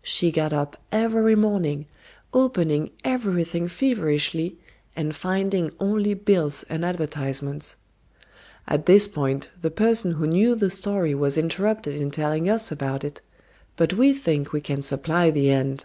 She 0.00 0.32
got 0.32 0.54
up 0.54 0.80
every 0.90 1.34
morning, 1.34 1.84
opening 2.32 2.92
everything 3.04 3.68
feverishly 3.68 4.58
and 4.96 5.14
finding 5.14 5.72
only 5.78 6.14
bills 6.14 6.62
and 6.70 6.86
advertisements. 6.86 7.76
At 8.66 8.86
this 8.86 9.06
point 9.06 9.50
the 9.60 9.70
person 9.70 10.12
who 10.12 10.26
knew 10.26 10.54
the 10.54 10.70
story 10.70 11.14
was 11.14 11.36
interrupted 11.36 12.00
in 12.00 12.10
telling 12.10 12.48
us 12.48 12.72
about 12.72 13.04
it, 13.04 13.20
but 13.76 13.92
we 13.92 14.14
think 14.14 14.54
we 14.54 14.62
can 14.62 14.80
supply 14.80 15.28
the 15.30 15.50
end. 15.50 15.84